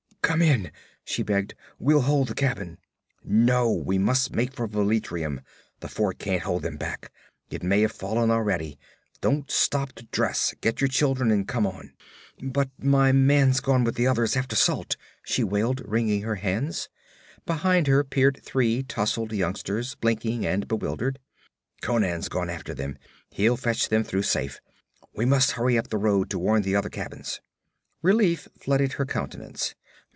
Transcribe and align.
'Come 0.23 0.43
in!' 0.43 0.71
she 1.03 1.23
begged. 1.23 1.55
'We'll 1.77 2.03
hold 2.03 2.29
the 2.29 2.33
cabin.' 2.33 2.77
'No. 3.21 3.69
We 3.69 3.97
must 3.97 4.33
make 4.33 4.53
for 4.53 4.65
Velitrium. 4.65 5.41
The 5.81 5.89
fort 5.89 6.19
can't 6.19 6.43
hold 6.43 6.61
them 6.61 6.77
back. 6.77 7.11
It 7.49 7.63
may 7.63 7.81
have 7.81 7.91
fallen 7.91 8.31
already. 8.31 8.79
Don't 9.19 9.51
stop 9.51 9.91
to 9.93 10.05
dress. 10.05 10.53
Get 10.61 10.79
your 10.79 10.87
children 10.87 11.31
and 11.31 11.45
come 11.49 11.67
on.' 11.67 11.91
'But 12.41 12.69
my 12.81 13.11
man's 13.11 13.59
gone 13.59 13.83
with 13.83 13.95
the 13.95 14.07
others 14.07 14.37
after 14.37 14.55
salt!' 14.55 14.95
she 15.25 15.43
wailed, 15.43 15.81
wringing 15.83 16.21
her 16.21 16.35
hands. 16.35 16.87
Behind 17.45 17.87
her 17.87 18.01
peered 18.05 18.39
three 18.41 18.83
tousled 18.83 19.33
youngsters, 19.33 19.95
blinking 19.95 20.45
and 20.45 20.65
bewildered. 20.65 21.19
'Conan's 21.81 22.29
gone 22.29 22.49
after 22.49 22.73
them. 22.73 22.97
He'll 23.31 23.57
fetch 23.57 23.89
them 23.89 24.05
through 24.05 24.23
safe. 24.23 24.61
We 25.13 25.25
must 25.25 25.53
hurry 25.53 25.77
up 25.77 25.89
the 25.89 25.97
road 25.97 26.29
to 26.29 26.39
warn 26.39 26.61
the 26.61 26.75
other 26.77 26.89
cabins.' 26.89 27.41
Relief 28.01 28.47
flooded 28.57 28.93
her 28.93 29.05
countenance. 29.05 29.75